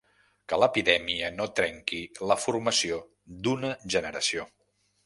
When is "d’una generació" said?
3.45-4.53